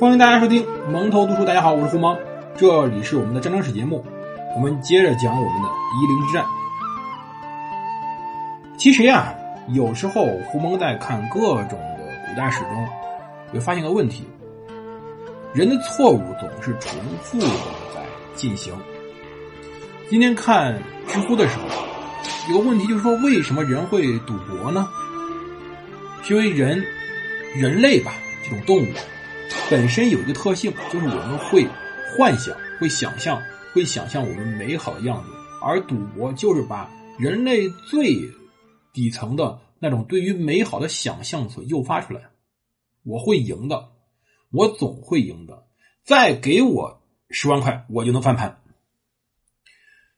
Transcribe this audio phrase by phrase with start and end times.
[0.00, 1.44] 欢迎大家收听蒙头读书。
[1.44, 2.16] 大家好，我是胡蒙，
[2.56, 4.06] 这里是我们的战争史节目。
[4.54, 6.46] 我们接着讲我们的夷陵之战。
[8.76, 9.34] 其实呀，
[9.70, 12.88] 有时候胡蒙在看各种的古代史中，
[13.52, 14.22] 会发现个问题：
[15.52, 17.48] 人的错误总是重复的
[17.92, 18.00] 在
[18.36, 18.72] 进行。
[20.08, 24.88] 今天看知乎的时候，有个问题就是说，为什么人会赌博呢？
[26.22, 26.84] 是因为人，
[27.56, 28.12] 人类吧，
[28.44, 28.86] 这种动物。
[29.70, 31.66] 本身有一个特性，就是我们会
[32.16, 35.30] 幻想、会想象、会想象我们美好的样子，
[35.62, 38.18] 而赌博就是把人类最
[38.92, 42.30] 底层的那种对于美好的想象所诱发出来。
[43.04, 43.90] 我会赢的，
[44.50, 45.66] 我总会赢的，
[46.04, 48.60] 再给我十万块，我就能翻盘。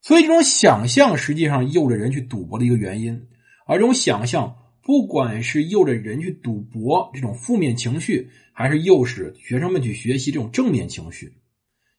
[0.00, 3.28] 所以，这种想象实际上诱着人去赌博的一个原因，
[3.66, 4.56] 而这种想象。
[4.84, 11.32] 不管是诱着人去赌博这种负面情绪，还是诱使学生们去学习这种正面情绪，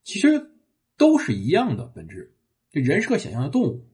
[0.04, 0.52] 其实
[0.96, 2.36] 都是一样的本质。
[2.72, 3.88] 这人是个想象的动物，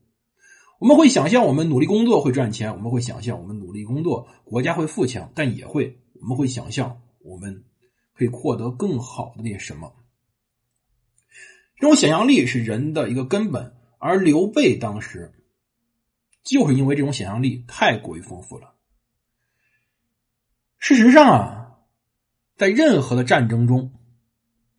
[0.77, 7.63] 我们会想象我们努力工作会赚钱，我们会想象我们努力工作国家会富强，但也会我们会想象我们
[8.13, 9.93] 可以获得更好的那些什么。
[11.77, 15.31] 这种想象力是人的一个根本，而刘备当时
[16.43, 18.75] 就是因为这种想象力太过于丰富了。
[20.81, 21.77] 事实上啊，
[22.57, 23.93] 在任何的战争中，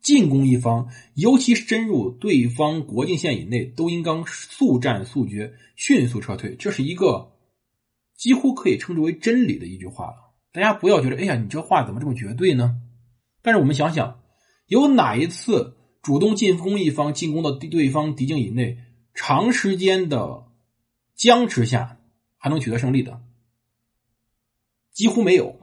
[0.01, 6.57] 进攻一方，尤其深入对方国境线以内，都应当速战速决，迅速撤退。
[6.57, 7.31] 这是一个
[8.17, 10.33] 几乎可以称之为真理的一句话了。
[10.51, 12.81] 大家不要觉得，哎呀，你这话怎么这么绝对呢？
[13.41, 14.19] 但是我们想想，
[14.67, 18.77] 有哪一次主动进攻一方，进攻到对方敌境以内，
[19.13, 20.47] 长时间的
[21.15, 21.97] 僵持下，
[22.35, 23.21] 还能取得胜利的？
[24.91, 25.62] 几乎没有。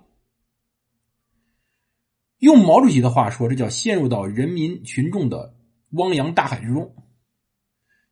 [2.41, 5.55] 用毛主席的话说，这叫陷入到人民群众的
[5.91, 6.97] 汪洋大海之中。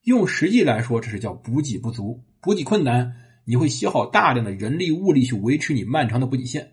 [0.03, 3.17] 用实际来说，这是叫补给不足，补给困难，
[3.47, 6.73] 你会消耗大量的人力物力去维持你漫长的补给线。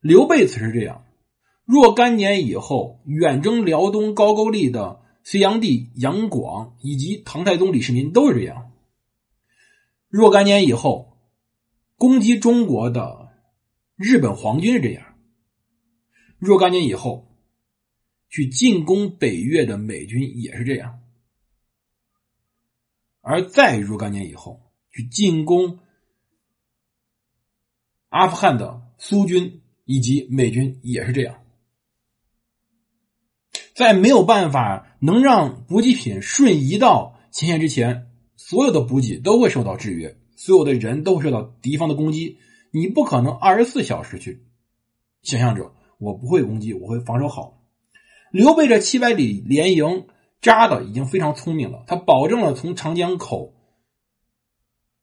[0.00, 1.06] 刘备此时这样，
[1.64, 8.72] 若干年以后，远征辽东高句丽的隋炀帝杨广以及唐太宗李世民都是这样。
[10.08, 11.16] 若干年以后，
[11.96, 13.30] 攻击中国的
[13.96, 15.11] 日本皇军是这样。
[16.42, 17.38] 若干年以后，
[18.28, 20.98] 去进攻北越的美军也是这样；
[23.20, 25.78] 而在若干年以后，去进攻
[28.08, 31.44] 阿富汗的苏军以及美军也是这样。
[33.76, 42.38] 在没有办法能让补给品瞬移到前线之前，所有的补给都会受到制约，所有的人都会受到敌方的攻击。
[42.72, 44.44] 你不可能二十四小时去
[45.22, 45.72] 想象着。
[46.02, 47.62] 我不会攻击，我会防守好。
[48.32, 50.08] 刘备这七百里连营
[50.40, 53.54] 扎的已经非常聪明了，他保证了从长江口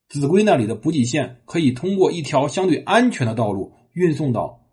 [0.09, 4.67] 秭归那里的补给线可以通过一条相对安全的道路运送到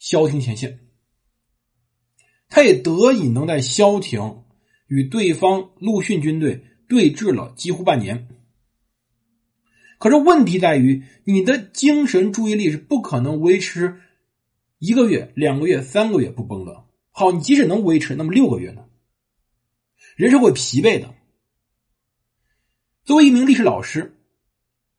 [0.00, 0.80] 萧亭前线。
[2.48, 4.42] 他也得以能在萧亭
[4.88, 8.28] 与对方陆逊军队对峙了几乎半年。
[9.98, 14.00] 可是问题在于，你的精神注意力是不可能维持。
[14.84, 18.84] 一个月、两个月、三个月不崩的，好，你即使能维持，那么六个月呢？
[20.14, 21.14] 人是会疲惫的。
[23.02, 24.18] 作为一名历史老师，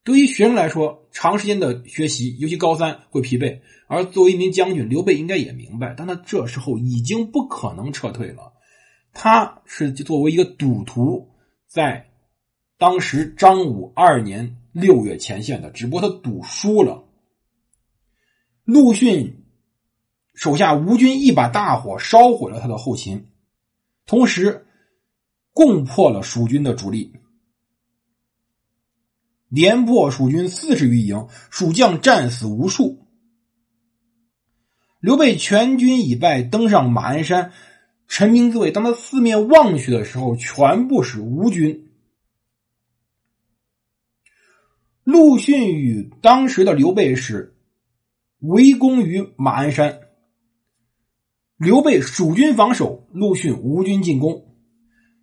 [0.03, 3.61] 对于学生来说，长时间的学习，尤其高三会疲惫。
[3.87, 8.53] 而作为一名将军，刘备应该也明白，但他这时候已经不可能撤退了。
[9.13, 11.29] 他是作为一个赌徒，
[11.67, 12.09] 在
[12.79, 17.07] 当时张武二年六月前线的，只不过他赌输了。
[18.63, 19.43] 陆逊。
[20.35, 23.29] 手下吴军一把大火烧毁了他的后勤，
[24.05, 24.67] 同时
[25.53, 27.13] 攻破了蜀军的主力，
[29.47, 33.07] 连破蜀军四十余营，蜀将战死无数。
[34.99, 37.53] 刘备全军已败，登上马鞍山，
[38.07, 38.71] 陈兵自卫。
[38.71, 41.91] 当他四面望去的时候，全部是吴军。
[45.03, 47.55] 陆逊与当时的刘备是
[48.39, 50.01] 围攻于马鞍山。
[51.57, 54.57] 刘备蜀军防守，陆逊吴军进攻，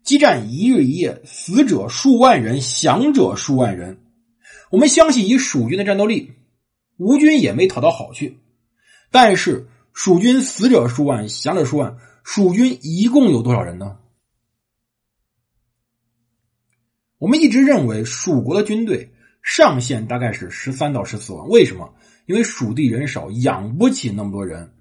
[0.03, 4.01] 激战一日一夜，死者数万人，降者数万人。
[4.71, 6.33] 我们相信以蜀军的战斗力，
[6.97, 8.39] 吴军也没讨到好去。
[9.11, 13.99] 但是蜀军死者数万，降者数万，蜀军一共有多少人呢？
[17.19, 19.13] 我们一直认为蜀国的军队
[19.43, 21.47] 上限大概是十三到十四万。
[21.51, 21.93] 为什么？
[22.25, 24.73] 因为蜀地人少，养不起那么多人。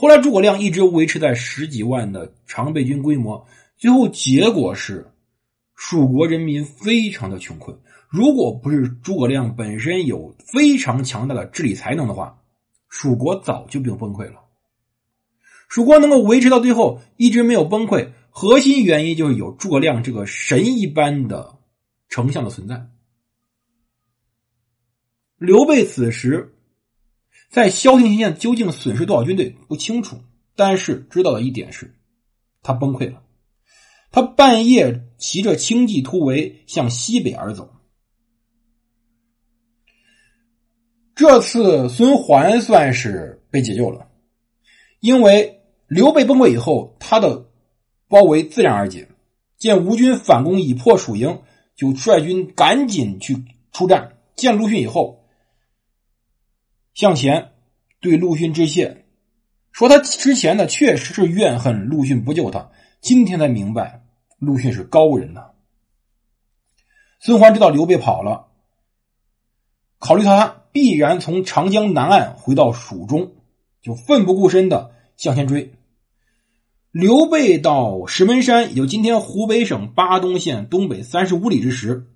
[0.00, 5.06] 后来诸葛亮一直维持在十几万的常备军规模，最后结果是
[5.74, 7.78] 蜀国人民非常的穷困。
[8.08, 12.40] 如果不是诸葛亮本身有非常强大的治理才能的话，
[12.88, 14.40] 蜀国早就不用崩溃了。
[15.68, 21.58] 蜀国能够维持到最后一直没有崩溃，核心原因就是有诸葛亮这个神一般的
[22.08, 22.86] 丞相的存在。
[25.36, 26.54] 刘备此时。
[27.50, 30.20] 在萧亭县究竟损失多少军队不清楚，
[30.54, 31.96] 但是知道的一点是，
[32.62, 33.22] 他崩溃了。
[34.12, 37.72] 他半夜骑着轻骑突围向西北而走。
[41.16, 44.08] 这次孙桓算是被解救了，
[45.00, 47.50] 因为刘备崩溃以后，他的
[48.08, 49.08] 包围自然而解。
[49.58, 51.42] 见吴军反攻已破蜀营，
[51.74, 54.16] 就率军赶紧去出战。
[54.36, 55.19] 见陆逊以后。
[57.00, 57.52] 向前
[57.98, 59.06] 对陆逊致谢，
[59.72, 62.70] 说他之前呢确实是怨恨陆逊不救他，
[63.00, 64.04] 今天才明白
[64.38, 65.46] 陆逊是高人呐。
[67.18, 68.48] 孙桓知道刘备跑了，
[69.98, 73.32] 考虑他必然从长江南岸回到蜀中，
[73.80, 75.72] 就奋不顾身的向前追。
[76.90, 82.10] 刘备到石门山，也就今天湖北省巴东县东北三十五里之时，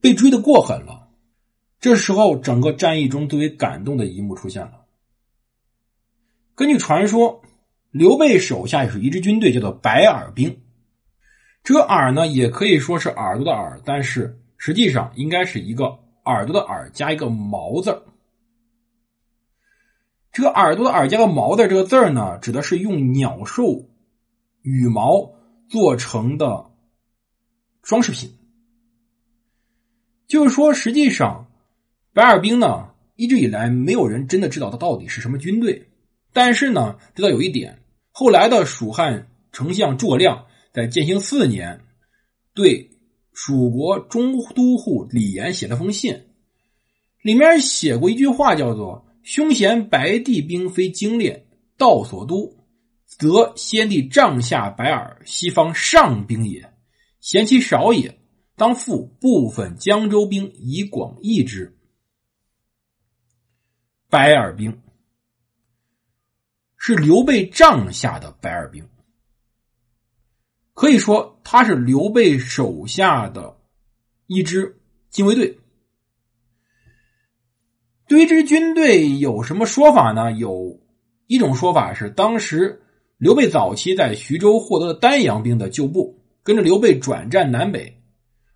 [0.00, 1.05] 被追的过狠了。
[1.78, 4.86] 这时候，整个战役中最为感动的一幕出现了。
[6.54, 7.42] 根据传说，
[7.90, 10.62] 刘备手下有一支军队，叫做白耳兵。
[11.62, 18.02] 这个“耳”呢，也可以说是耳朵的“耳”，但是实际上应该是一个耳朵的“耳”加一个“毛”字。
[20.32, 23.90] 这个耳朵的“耳”加个“毛”的这个字呢，指的是用鸟兽
[24.62, 25.32] 羽毛
[25.68, 26.70] 做成的
[27.82, 28.32] 装饰品。
[30.26, 31.45] 就是说，实际上。
[32.16, 35.90] 白耳兵呢，一直以来没有人真的知道他到底是什么军队，
[36.32, 41.78] 但是呢，知道有一点，后来的蜀汉丞相诸葛亮在建兴四年，
[42.54, 42.88] 对
[43.34, 46.22] 蜀国中都护李严写了封信，
[47.20, 51.44] 里面写过一句话，叫做“凶嫌白帝兵非精练，
[51.76, 52.50] 道所都，
[53.04, 56.66] 则先帝帐下白耳，西方上兵也，
[57.20, 58.18] 嫌其少也，
[58.56, 61.70] 当复部分江州兵以广益之。”
[64.08, 64.80] 白耳兵
[66.76, 68.88] 是刘备帐下的白耳兵，
[70.74, 73.56] 可以说他是刘备手下的
[74.26, 74.80] 一支
[75.10, 75.58] 禁卫队。
[78.06, 80.30] 对于这支军队有什么说法呢？
[80.30, 80.80] 有
[81.26, 82.80] 一种说法是，当时
[83.16, 88.00] 刘备早期在徐州获得了丹阳兵的旧部，跟着刘备转战南北，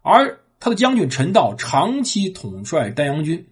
[0.02, 3.49] 而他的将军陈道长期统帅丹阳军。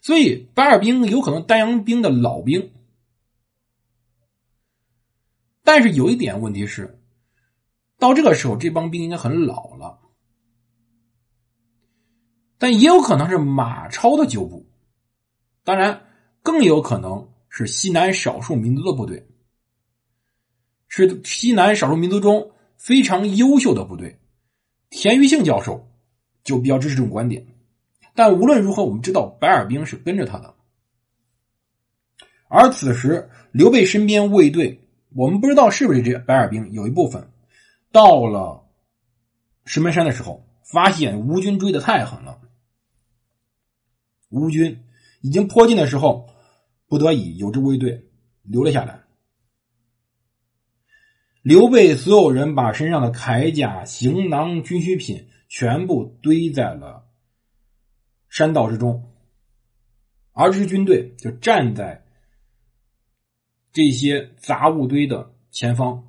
[0.00, 2.72] 所以，白尔兵有可能丹阳兵的老兵，
[5.62, 6.98] 但是有一点问题是，
[7.98, 9.98] 到这个时候这帮兵应该很老了，
[12.58, 14.66] 但也有可能是马超的旧部，
[15.64, 16.06] 当然
[16.42, 19.28] 更有可能是西南少数民族的部队，
[20.88, 24.18] 是西南少数民族中非常优秀的部队。
[24.90, 25.86] 田余庆教授
[26.44, 27.46] 就比较支持这种观点。
[28.18, 30.52] 但无论如何，我们知道白耳兵是跟着他的。
[32.48, 34.80] 而此时，刘备身边卫队，
[35.14, 37.30] 我们不知道是不是这白耳兵，有一部分
[37.92, 38.66] 到了
[39.66, 42.40] 石门山的时候，发现吴军追的太狠了，
[44.30, 44.82] 吴军
[45.20, 46.28] 已经迫近的时候，
[46.88, 48.08] 不得已有支卫队
[48.42, 49.04] 留了下来。
[51.42, 57.04] 刘备所有人把身上的铠甲、行囊、军需品全部堆在了。
[58.38, 59.02] 山道之中，
[60.30, 62.04] 而这支军队就站在
[63.72, 66.08] 这些杂物堆的前方，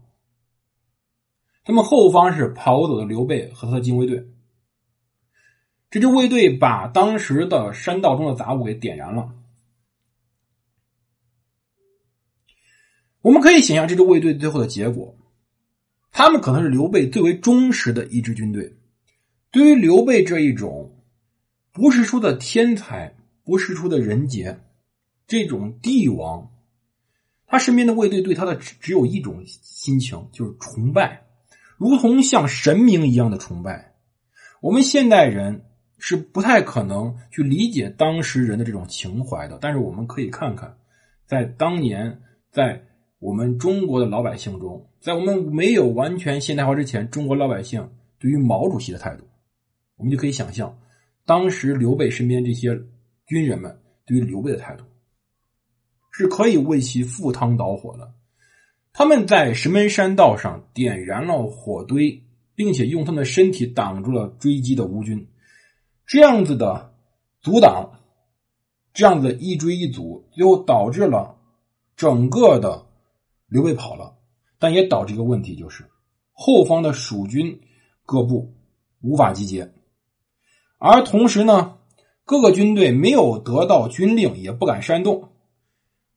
[1.63, 4.31] 他们后方是跑走的刘备和他的禁卫队。
[5.89, 9.33] 这支卫队把当时的山道中的杂物给点燃了。
[13.21, 15.17] 我们可以想象这支卫队最后的结果，
[16.11, 18.77] 他们可能是刘备最为忠实的一支军队。
[19.49, 20.95] 对于刘备这一种。
[21.79, 24.59] 不是说的天才，不是说的人杰，
[25.25, 26.51] 这种帝王，
[27.47, 31.23] 他身边的卫队对他的只只有一种心情，就是崇拜，
[31.77, 33.95] 如同像神明一样的崇拜。
[34.59, 35.63] 我们现代人
[35.97, 40.75] 是不太可能去理解当时人的这种情怀的，但是我们可以看看，
[41.25, 42.21] 在当年，
[42.51, 42.83] 在
[43.19, 49.23] 我们中国的老百姓中，在我们没有完全现代化之前，中国老百姓对于毛主席的态度，
[49.95, 50.77] 我们就可以想象。
[51.29, 52.75] 当时刘备身边这些
[53.27, 54.83] 军人们对于刘备的态度，
[56.11, 58.15] 是可以为其赴汤蹈火的。
[58.93, 62.23] 他们在石门山道上点燃了火堆，
[62.55, 65.27] 并且用他们的身体挡住了追击的吴军。
[66.07, 66.95] 这样子的
[67.41, 67.91] 阻挡，
[68.91, 71.37] 这样子一追一阻，最后导致了
[71.95, 72.87] 整个的
[73.45, 74.17] 刘备跑了，
[74.57, 75.85] 但也导致一个问题，就是
[76.31, 77.61] 后方的蜀军
[78.03, 78.51] 各部
[79.01, 79.71] 无法集结，
[80.79, 81.75] 而同时呢，
[82.25, 85.29] 各个军队没有得到军令，也不敢煽动，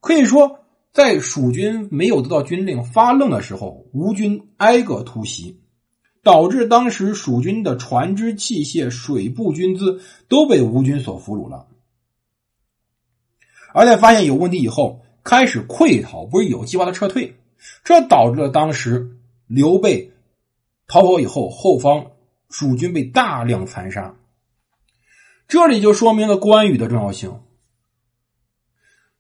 [0.00, 0.60] 可以说。
[0.94, 5.58] 在蜀军没有得到军令发愣的时候，吴军挨个突袭，
[6.22, 11.66] 导致当时蜀军的船只、器械、水部军资都被吴军所俘虏了。
[13.72, 17.36] 而在发现有问题以后，开始溃逃，不是有计划的撤退，
[17.84, 19.16] 这导致了当时
[19.46, 20.12] 刘备
[20.86, 22.08] 逃跑以后，后方
[22.50, 24.14] 蜀军被大量残杀。
[25.52, 27.42] 这里就说明了关羽的重要性。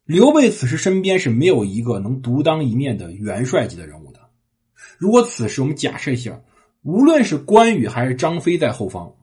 [0.04, 4.30] 刘备此时身边是没有一个能独当一面的元帅级的人物的。
[4.96, 6.42] 如果此时我们假设一下，
[6.80, 9.14] 无论是关羽还是张飞在后方，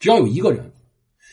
[0.00, 0.72] 只要有一个人，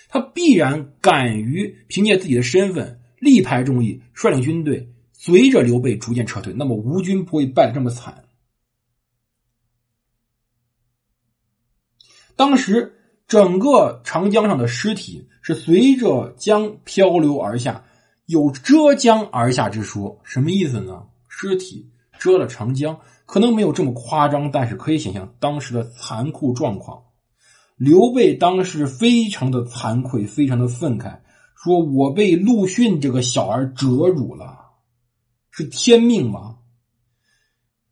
[0.07, 8.25] 他必然敢于凭借自己的身份力排众议，率领军队随着刘备逐渐撤退，那么吴军不会败得这么惨。
[12.35, 12.91] 当时
[13.27, 17.84] 整个长江上的尸体是随着江漂流而下。
[18.27, 21.03] 有遮江而下之说，什么意思呢？
[21.27, 27.03] 尸体遮了长江，可能没有这么夸张，但是可以想象当时的残酷状况。
[27.77, 31.20] 刘备当时非常的惭愧，非常的愤慨，
[31.55, 34.58] 说我被陆逊这个小儿折辱了，
[35.51, 36.58] 是天命吗？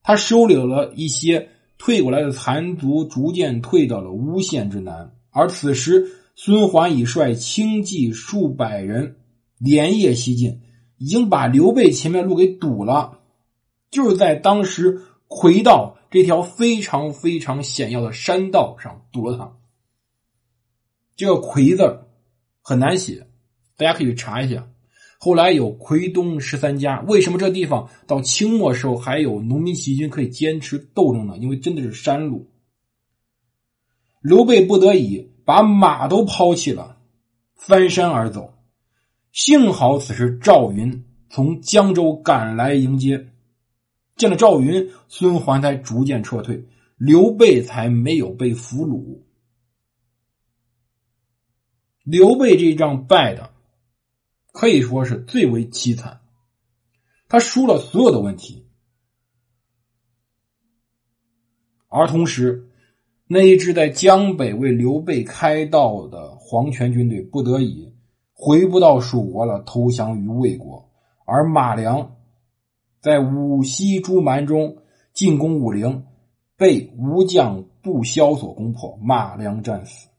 [0.01, 5.13] 他收留了一些退过来的残卒，逐渐退到了乌县之南。
[5.33, 9.17] 而此时，孙桓已率轻骑数百人。
[9.59, 10.59] 连夜西进，
[10.97, 13.19] 已经把刘备前面路给堵了。
[13.89, 19.53] 就是在当时魁道这条非常非常险要的山道上堵了他。
[21.15, 22.01] 这个“魁”字
[22.61, 23.25] 很难写，
[23.77, 24.67] 大家可以查一下。
[25.17, 31.37] 后来有魁东十三家，为什么这地方到清末时候还有农民起义军可以坚持斗争呢？
[31.37, 32.51] 因为真的是山路。
[34.23, 36.97] 刘备不得已把马都抛弃了，
[37.55, 38.53] 翻山而走。
[39.33, 43.33] 幸好此时赵云从江州赶来迎接，
[44.15, 46.65] 见了赵云，孙桓才逐渐撤退，
[46.95, 49.19] 刘备才没有被俘虏。
[52.03, 53.53] 刘备这一仗败的
[54.53, 56.21] 可以说是最为凄惨，
[57.27, 58.65] 他输了所有的问题，
[61.89, 62.69] 而同时
[63.27, 67.93] 那一支在江北为刘备开道的黄权军队不得已。
[68.33, 70.89] 回不到蜀国了，投降于魏国。
[71.25, 72.17] 而马良
[72.99, 74.75] 在五溪诸蛮中
[75.13, 76.05] 进攻武陵，
[76.57, 80.09] 被吴将不肖所攻破，马良战死。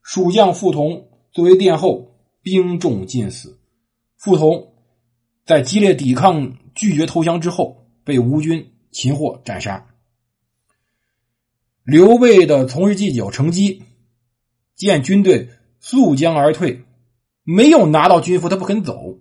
[0.00, 3.60] 蜀将傅同作为殿后，兵众尽死。
[4.16, 4.72] 傅同
[5.44, 9.84] 在激烈抵抗、拒绝投降之后，被吴军擒获斩杀。
[11.88, 13.82] 刘备的从日计较成机
[14.74, 15.48] 见军队。
[15.80, 16.84] 溯江而退，
[17.44, 19.20] 没有拿到军服，他不肯走。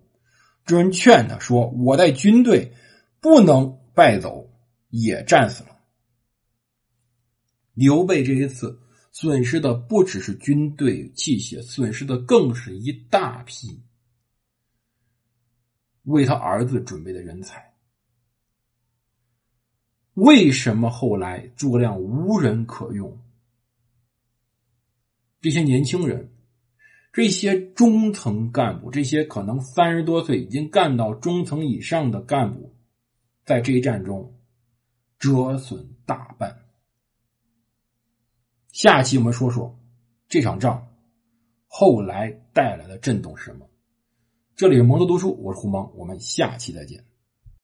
[0.66, 2.74] 众人劝他说：“我在军队
[3.22, 4.50] 不能败走，
[4.90, 5.78] 也战死了。”
[7.76, 8.80] 刘备这一次
[9.12, 13.80] 损失的不只是军队器械，损失的更是一大批
[16.04, 17.72] 为他儿子准备的人才。
[20.18, 23.20] 为什么后来诸葛亮无人可用？
[25.40, 26.34] 这些年轻人。
[27.14, 32.74] 这些中层干部，这些可能三十多岁已经干到中层以上的干部，
[33.44, 34.36] 在这一战中
[35.18, 36.56] 折损大半。
[38.72, 39.80] 下期我们说说
[40.28, 40.88] 这场仗
[41.68, 43.68] 后来带来的震动是什么。
[44.56, 47.04] 这里是蒙多读书，我是胡蒙，我们下期再见。